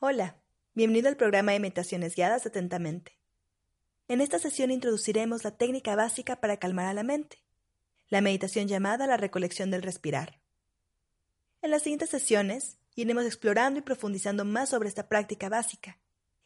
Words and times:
Hola, 0.00 0.36
bienvenido 0.74 1.08
al 1.08 1.16
programa 1.16 1.52
de 1.52 1.60
Meditaciones 1.60 2.14
Guiadas 2.14 2.44
Atentamente. 2.44 3.18
En 4.06 4.20
esta 4.20 4.38
sesión 4.38 4.70
introduciremos 4.70 5.44
la 5.44 5.56
técnica 5.56 5.96
básica 5.96 6.36
para 6.36 6.58
calmar 6.58 6.84
a 6.88 6.92
la 6.92 7.02
mente, 7.02 7.42
la 8.10 8.20
meditación 8.20 8.68
llamada 8.68 9.06
la 9.06 9.16
recolección 9.16 9.70
del 9.70 9.82
respirar. 9.82 10.42
En 11.62 11.70
las 11.70 11.84
siguientes 11.84 12.10
sesiones 12.10 12.76
iremos 12.96 13.24
explorando 13.24 13.78
y 13.78 13.82
profundizando 13.82 14.44
más 14.44 14.68
sobre 14.68 14.90
esta 14.90 15.08
práctica 15.08 15.48
básica, 15.48 15.98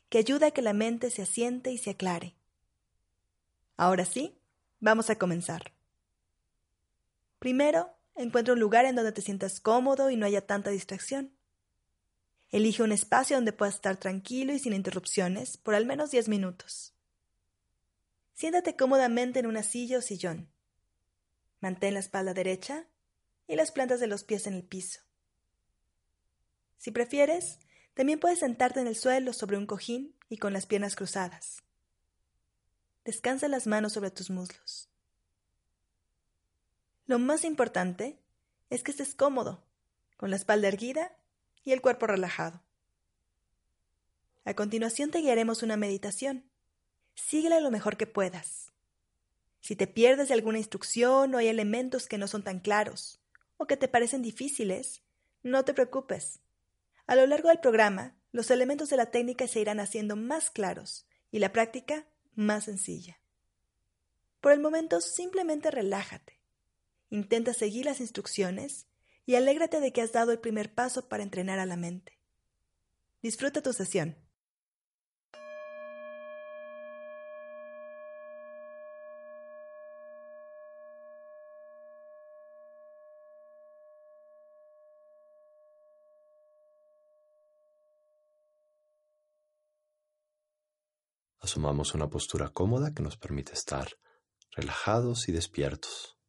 que 0.09 0.19
ayuda 0.19 0.47
a 0.47 0.51
que 0.53 0.63
la 0.63 0.73
mente 0.73 1.11
se 1.11 1.23
asiente 1.23 1.73
y 1.73 1.79
se 1.79 1.91
aclare. 1.91 2.37
Ahora 3.77 4.05
sí, 4.05 4.39
vamos 4.79 5.11
a 5.11 5.17
comenzar. 5.17 5.73
Primero, 7.41 7.91
encuentra 8.15 8.55
un 8.55 8.61
lugar 8.61 8.85
en 8.85 8.95
donde 8.95 9.11
te 9.11 9.21
sientas 9.21 9.59
cómodo 9.59 10.11
y 10.11 10.17
no 10.17 10.27
haya 10.27 10.47
tanta 10.47 10.71
distracción. 10.71 11.33
Elige 12.51 12.83
un 12.83 12.91
espacio 12.91 13.37
donde 13.37 13.53
puedas 13.53 13.77
estar 13.77 13.97
tranquilo 13.97 14.53
y 14.53 14.59
sin 14.59 14.73
interrupciones 14.73 15.57
por 15.57 15.75
al 15.75 15.87
menos 15.87 16.11
10 16.11 16.29
minutos. 16.29 16.95
Siéntate 18.35 18.75
cómodamente 18.75 19.39
en 19.39 19.47
una 19.47 19.63
silla 19.63 19.99
o 19.99 20.03
sillón. 20.03 20.51
Mantén 21.61 21.95
la 21.95 22.01
espalda 22.01 22.35
derecha 22.35 22.87
y 23.47 23.55
las 23.55 23.71
plantas 23.71 24.01
de 24.01 24.09
los 24.09 24.25
pies 24.25 24.47
en 24.47 24.55
el 24.55 24.65
piso. 24.65 25.01
Si 26.79 26.91
prefieres, 26.91 27.59
también 27.95 28.19
puedes 28.19 28.39
sentarte 28.39 28.81
en 28.81 28.87
el 28.87 28.97
suelo 28.97 29.33
sobre 29.33 29.57
un 29.59 29.67
cojín 29.67 30.17
y 30.29 30.39
con 30.39 30.53
las 30.53 30.67
piernas 30.67 30.97
cruzadas. 30.97 31.63
Descansa 33.05 33.47
las 33.49 33.67
manos 33.67 33.93
sobre 33.93 34.11
tus 34.11 34.31
muslos. 34.31 34.89
Lo 37.07 37.19
más 37.19 37.45
importante 37.45 38.19
es 38.71 38.83
que 38.83 38.93
estés 38.93 39.15
cómodo, 39.15 39.63
con 40.17 40.31
la 40.31 40.37
espalda 40.37 40.69
erguida 40.69 41.20
y 41.65 41.73
el 41.73 41.81
cuerpo 41.81 42.07
relajado. 42.07 42.63
A 44.45 44.55
continuación 44.55 45.11
te 45.11 45.19
guiaremos 45.19 45.63
una 45.63 45.77
meditación. 45.77 46.51
Síguela 47.15 47.61
lo 47.61 47.71
mejor 47.71 47.97
que 47.97 48.07
puedas. 48.07 48.73
Si 49.61 49.77
te 49.77 49.87
pierdes 49.87 50.29
de 50.29 50.35
alguna 50.35 50.59
instrucción 50.59 51.35
o 51.35 51.39
hay 51.39 51.49
elementos 51.49 52.07
que 52.07 52.19
no 52.19 52.27
son 52.27 52.43
tan 52.43 52.61
claros 52.61 53.21
o 53.59 53.67
que 53.67 53.77
te 53.77 53.89
parecen 53.89 54.23
difíciles, 54.23 55.03
no 55.43 55.65
te 55.65 55.75
preocupes. 55.75 56.41
A 57.07 57.15
lo 57.15 57.27
largo 57.27 57.49
del 57.49 57.61
programa, 57.61 58.17
los 58.33 58.51
elementos 58.51 58.89
de 58.91 58.97
la 58.97 59.11
técnica 59.11 59.47
se 59.49 59.61
irán 59.61 59.81
haciendo 59.81 60.17
más 60.17 60.51
claros 60.51 61.07
y 61.31 61.39
la 61.41 61.53
práctica 61.53 62.07
más 62.35 62.65
sencilla. 62.65 63.21
Por 64.41 64.53
el 64.53 64.61
momento, 64.61 65.01
simplemente 65.01 65.71
relájate. 65.71 66.41
Intenta 67.11 67.53
seguir 67.53 67.85
las 67.85 68.01
instrucciones 68.01 68.87
y 69.31 69.37
alégrate 69.37 69.79
de 69.79 69.93
que 69.93 70.03
has 70.03 70.11
dado 70.11 70.33
el 70.33 70.41
primer 70.41 70.75
paso 70.75 71.09
para 71.09 71.23
entrenar 71.23 71.61
a 71.61 71.65
la 71.65 71.77
mente. 71.77 72.19
Disfruta 73.23 73.63
tu 73.63 73.73
sesión. 73.73 74.17
Asumamos 91.39 91.95
una 91.95 92.09
postura 92.09 92.49
cómoda 92.49 92.93
que 92.93 93.05
nos 93.05 93.17
permite 93.17 93.53
estar 93.53 93.91
relajados 94.57 95.29
y 95.29 95.33
despiertos. 95.33 96.20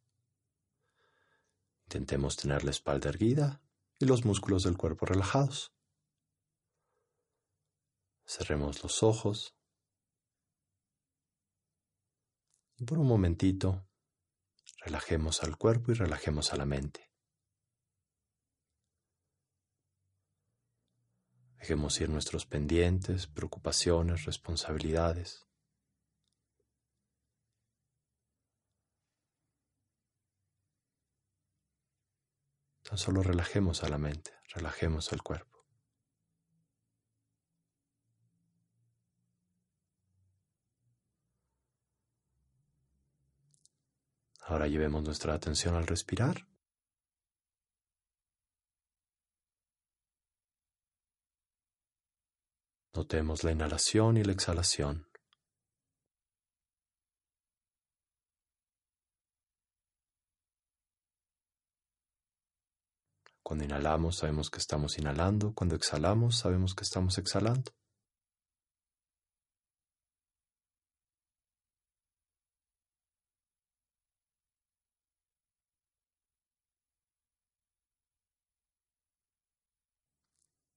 Intentemos 1.92 2.36
tener 2.36 2.64
la 2.64 2.70
espalda 2.70 3.10
erguida 3.10 3.60
y 3.98 4.06
los 4.06 4.24
músculos 4.24 4.62
del 4.62 4.78
cuerpo 4.78 5.04
relajados. 5.04 5.74
Cerremos 8.24 8.82
los 8.82 9.02
ojos. 9.02 9.54
Y 12.78 12.84
por 12.86 12.98
un 12.98 13.06
momentito, 13.06 13.86
relajemos 14.78 15.42
al 15.42 15.58
cuerpo 15.58 15.92
y 15.92 15.94
relajemos 15.94 16.54
a 16.54 16.56
la 16.56 16.64
mente. 16.64 17.12
Dejemos 21.58 22.00
ir 22.00 22.08
nuestros 22.08 22.46
pendientes, 22.46 23.26
preocupaciones, 23.26 24.24
responsabilidades. 24.24 25.46
Tan 32.92 32.98
solo 32.98 33.22
relajemos 33.22 33.82
a 33.84 33.88
la 33.88 33.96
mente, 33.96 34.32
relajemos 34.54 35.14
al 35.14 35.22
cuerpo. 35.22 35.64
Ahora 44.42 44.66
llevemos 44.66 45.02
nuestra 45.02 45.32
atención 45.32 45.74
al 45.74 45.86
respirar. 45.86 46.46
Notemos 52.92 53.42
la 53.42 53.52
inhalación 53.52 54.18
y 54.18 54.22
la 54.22 54.32
exhalación. 54.32 55.11
Cuando 63.52 63.66
inhalamos 63.66 64.16
sabemos 64.16 64.48
que 64.48 64.56
estamos 64.56 64.96
inhalando, 64.96 65.52
cuando 65.52 65.74
exhalamos 65.74 66.38
sabemos 66.38 66.74
que 66.74 66.84
estamos 66.84 67.18
exhalando. 67.18 67.70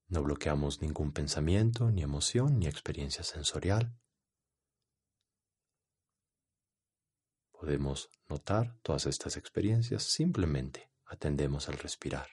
No 0.10 0.22
bloqueamos 0.24 0.82
ningún 0.82 1.14
pensamiento, 1.14 1.90
ni 1.92 2.02
emoción, 2.02 2.60
ni 2.60 2.68
experiencia 2.68 3.24
sensorial. 3.24 3.98
Podemos 7.54 8.10
notar 8.28 8.78
todas 8.82 9.06
estas 9.06 9.38
experiencias 9.38 10.04
simplemente 10.04 10.92
atendemos 11.06 11.70
al 11.70 11.78
respirar. 11.78 12.28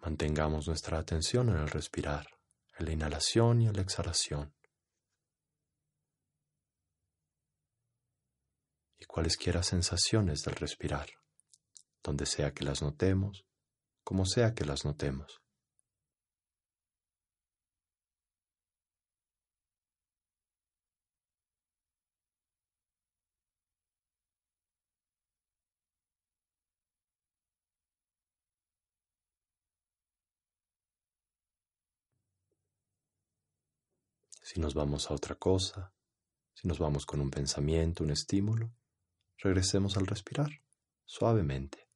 Mantengamos 0.00 0.68
nuestra 0.68 0.98
atención 0.98 1.48
en 1.48 1.56
el 1.56 1.68
respirar, 1.68 2.26
en 2.78 2.86
la 2.86 2.92
inhalación 2.92 3.62
y 3.62 3.66
en 3.66 3.74
la 3.74 3.82
exhalación. 3.82 4.54
Y 8.96 9.04
cualesquiera 9.04 9.62
sensaciones 9.62 10.42
del 10.42 10.54
respirar, 10.54 11.08
donde 12.02 12.26
sea 12.26 12.52
que 12.52 12.64
las 12.64 12.82
notemos, 12.82 13.44
como 14.04 14.24
sea 14.24 14.54
que 14.54 14.64
las 14.64 14.84
notemos. 14.84 15.40
si 34.48 34.60
nos 34.60 34.72
vamos 34.72 35.10
a 35.10 35.14
otra 35.14 35.34
cosa, 35.34 35.92
si 36.54 36.66
nos 36.68 36.78
vamos 36.78 37.04
con 37.04 37.20
un 37.20 37.30
pensamiento, 37.30 38.02
un 38.02 38.10
estímulo, 38.10 38.72
regresemos 39.36 39.98
al 39.98 40.06
respirar 40.06 40.48
suavemente. 41.04 41.86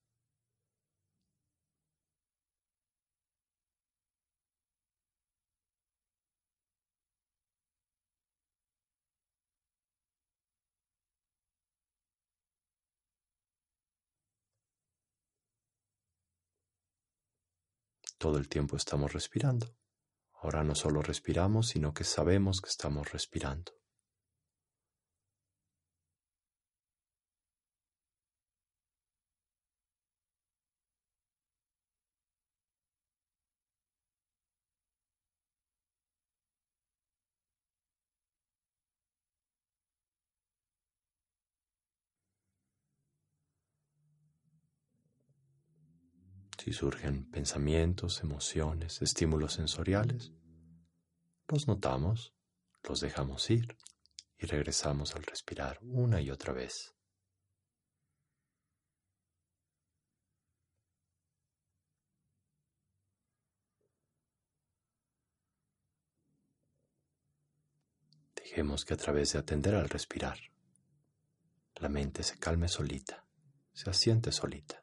Todo 18.19 18.37
el 18.37 18.47
tiempo 18.47 18.77
estamos 18.77 19.11
respirando. 19.15 19.75
Ahora 20.43 20.65
no 20.65 20.75
solo 20.75 21.03
respiramos, 21.03 21.69
sino 21.69 21.95
que 21.95 22.03
sabemos 22.03 22.61
que 22.61 22.69
estamos 22.69 23.13
respirando. 23.13 23.73
Si 46.65 46.73
surgen 46.73 47.29
pensamientos, 47.29 48.21
emociones, 48.23 49.03
estímulos 49.03 49.55
sensoriales, 49.55 50.31
los 51.49 51.67
notamos, 51.67 52.37
los 52.85 53.01
dejamos 53.01 53.51
ir 53.51 53.77
y 54.39 54.47
regresamos 54.47 55.17
al 55.17 55.25
respirar 55.25 55.81
una 55.83 56.21
y 56.21 56.31
otra 56.31 56.53
vez. 56.53 56.95
Dejemos 68.37 68.85
que 68.85 68.95
a 68.95 68.99
través 68.99 69.33
de 69.33 69.41
atender 69.41 69.75
al 69.75 69.89
respirar, 69.89 70.39
la 71.81 71.89
mente 71.89 72.23
se 72.23 72.39
calme 72.39 72.69
solita, 72.69 73.27
se 73.73 73.91
asiente 73.91 74.31
solita. 74.31 74.82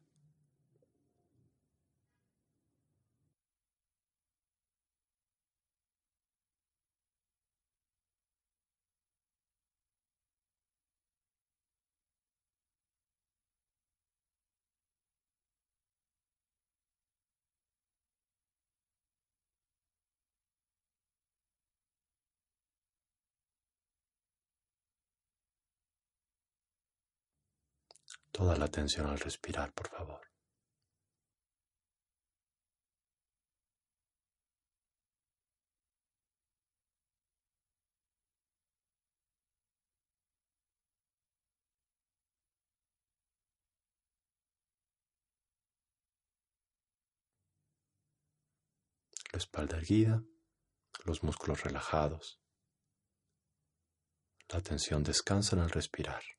Toda 28.39 28.56
la 28.56 28.65
atención 28.65 29.06
al 29.07 29.19
respirar, 29.19 29.74
por 29.74 29.89
favor. 29.89 30.21
La 49.33 49.38
espalda 49.38 49.75
erguida, 49.75 50.24
los 51.03 51.24
músculos 51.24 51.62
relajados. 51.65 52.39
La 54.47 54.59
atención 54.59 55.03
descansa 55.03 55.57
en 55.57 55.63
el 55.63 55.69
respirar. 55.69 56.38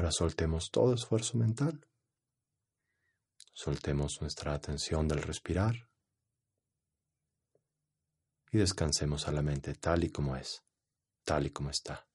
Ahora 0.00 0.12
soltemos 0.12 0.70
todo 0.70 0.94
esfuerzo 0.94 1.36
mental. 1.36 1.86
Soltemos 3.52 4.22
nuestra 4.22 4.54
atención 4.54 5.06
del 5.06 5.20
respirar 5.20 5.90
y 8.50 8.56
descansemos 8.56 9.28
a 9.28 9.32
la 9.32 9.42
mente 9.42 9.74
tal 9.74 10.02
y 10.04 10.10
como 10.10 10.36
es, 10.36 10.64
tal 11.22 11.48
y 11.48 11.50
como 11.50 11.68
está. 11.68 12.08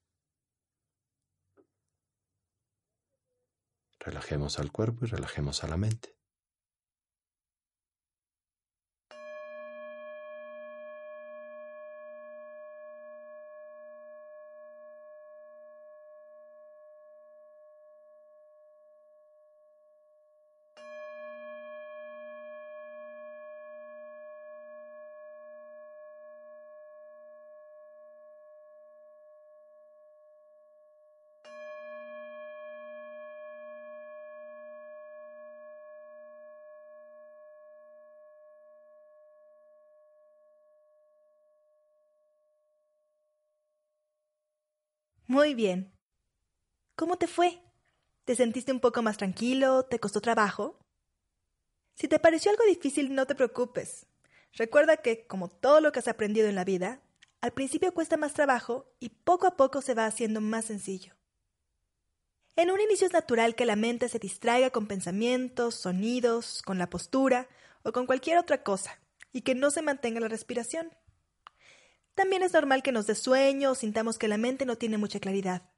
Relajemos 4.00 4.58
al 4.58 4.72
cuerpo 4.72 5.06
y 5.06 5.10
relajemos 5.10 5.64
a 5.64 5.68
la 5.68 5.78
mente. 5.78 6.18
Muy 45.28 45.56
bien. 45.56 45.92
¿Cómo 46.96 47.18
te 47.18 47.28
fue? 47.28 47.60
¿Te 48.26 48.36
sentiste 48.36 48.72
un 48.72 48.80
poco 48.80 49.02
más 49.02 49.18
tranquilo? 49.18 49.84
¿Te 49.84 50.00
costó 50.00 50.22
trabajo? 50.22 50.80
Si 51.96 52.08
te 52.08 52.20
pareció 52.20 52.52
algo 52.52 52.64
difícil, 52.66 53.16
no 53.16 53.26
te 53.26 53.34
preocupes. 53.34 54.06
Recuerda 54.54 54.98
que, 54.98 55.26
como 55.26 55.50
todo 55.50 55.82
lo 55.82 55.92
que 55.92 56.00
has 56.00 56.08
aprendido 56.08 56.48
en 56.48 56.56
la 56.56 56.64
vida, 56.64 57.02
al 57.42 57.54
principio 57.54 57.94
cuesta 57.94 58.18
más 58.18 58.34
trabajo 58.34 58.94
y 59.00 59.10
poco 59.10 59.48
a 59.48 59.58
poco 59.58 59.82
se 59.82 59.96
va 59.96 60.06
haciendo 60.06 60.42
más 60.42 60.66
sencillo. 60.66 61.14
En 62.56 62.72
un 62.72 62.80
inicio 62.80 63.08
es 63.08 63.14
natural 63.14 63.56
que 63.56 63.66
la 63.66 63.76
mente 63.76 64.08
se 64.10 64.20
distraiga 64.20 64.70
con 64.70 64.88
pensamientos, 64.88 65.76
sonidos, 65.76 66.62
con 66.62 66.78
la 66.78 66.90
postura 66.90 67.50
o 67.84 67.92
con 67.92 68.06
cualquier 68.06 68.38
otra 68.38 68.64
cosa, 68.64 69.00
y 69.34 69.42
que 69.42 69.56
no 69.56 69.72
se 69.72 69.82
mantenga 69.82 70.20
la 70.20 70.28
respiración. 70.28 70.92
También 72.16 72.44
es 72.44 72.54
normal 72.54 72.82
que 72.82 72.94
nos 72.94 73.08
dé 73.08 73.16
sueño 73.16 73.72
o 73.72 73.76
sintamos 73.76 74.18
que 74.18 74.30
la 74.30 74.38
mente 74.38 74.66
no 74.66 74.78
tiene 74.78 74.98
mucha 74.98 75.20
claridad. 75.20 75.70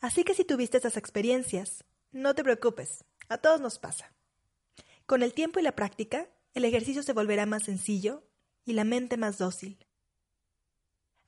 Así 0.00 0.22
que 0.22 0.34
si 0.34 0.44
tuviste 0.44 0.76
esas 0.76 0.98
experiencias, 0.98 1.84
no 2.12 2.34
te 2.34 2.44
preocupes, 2.44 3.04
a 3.28 3.38
todos 3.38 3.60
nos 3.60 3.78
pasa. 3.78 4.12
Con 5.06 5.22
el 5.22 5.32
tiempo 5.32 5.58
y 5.58 5.62
la 5.62 5.74
práctica, 5.74 6.28
el 6.52 6.66
ejercicio 6.66 7.02
se 7.02 7.14
volverá 7.14 7.46
más 7.46 7.64
sencillo 7.64 8.28
y 8.64 8.74
la 8.74 8.84
mente 8.84 9.16
más 9.16 9.38
dócil. 9.38 9.86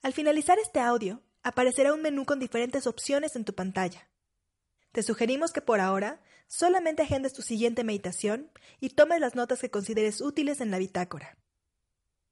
Al 0.03 0.13
finalizar 0.13 0.59
este 0.59 0.79
audio, 0.79 1.23
aparecerá 1.41 1.93
un 1.93 2.01
menú 2.01 2.25
con 2.25 2.39
diferentes 2.39 2.85
opciones 2.85 3.35
en 3.35 3.45
tu 3.45 3.55
pantalla. 3.55 4.09
Te 4.91 5.01
sugerimos 5.01 5.51
que 5.51 5.61
por 5.61 5.79
ahora 5.79 6.21
solamente 6.47 7.01
agendes 7.01 7.33
tu 7.33 7.41
siguiente 7.41 7.83
meditación 7.83 8.51
y 8.79 8.89
tomes 8.89 9.19
las 9.19 9.35
notas 9.35 9.59
que 9.59 9.71
consideres 9.71 10.21
útiles 10.21 10.61
en 10.61 10.69
la 10.69 10.77
bitácora. 10.77 11.38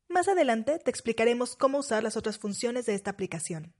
Más 0.07 0.27
adelante 0.27 0.79
te 0.79 0.89
explicaremos 0.89 1.55
cómo 1.55 1.79
usar 1.79 2.03
las 2.03 2.17
otras 2.17 2.37
funciones 2.37 2.85
de 2.85 2.95
esta 2.95 3.11
aplicación. 3.11 3.73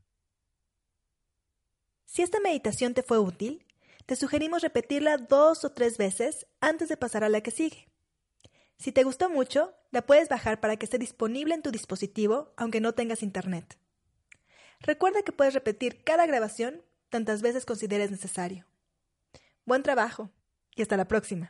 Si 2.05 2.21
esta 2.21 2.39
meditación 2.39 2.93
te 2.93 3.03
fue 3.03 3.19
útil, 3.19 3.65
te 4.05 4.15
sugerimos 4.15 4.61
repetirla 4.61 5.17
dos 5.17 5.65
o 5.65 5.71
tres 5.71 5.97
veces 5.97 6.47
antes 6.61 6.89
de 6.89 6.97
pasar 6.97 7.23
a 7.23 7.29
la 7.29 7.41
que 7.41 7.51
sigue. 7.51 7.89
Si 8.77 8.91
te 8.91 9.03
gustó 9.03 9.29
mucho, 9.29 9.73
la 9.91 10.05
puedes 10.05 10.29
bajar 10.29 10.59
para 10.59 10.77
que 10.77 10.85
esté 10.85 10.97
disponible 10.97 11.53
en 11.53 11.61
tu 11.61 11.71
dispositivo 11.71 12.53
aunque 12.57 12.81
no 12.81 12.93
tengas 12.93 13.23
internet. 13.23 13.77
Recuerda 14.79 15.23
que 15.23 15.31
puedes 15.31 15.53
repetir 15.53 16.03
cada 16.03 16.25
grabación 16.25 16.81
tantas 17.09 17.41
veces 17.41 17.65
consideres 17.65 18.11
necesario. 18.11 18.65
Buen 19.65 19.83
trabajo 19.83 20.31
y 20.75 20.81
hasta 20.81 20.97
la 20.97 21.07
próxima. 21.07 21.45